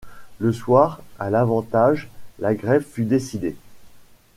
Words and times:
Le 0.39 0.51
soir, 0.51 0.99
à 1.19 1.29
l’Avantage, 1.29 2.09
la 2.39 2.55
grève 2.55 2.81
fut 2.83 3.05
décidée. 3.05 3.55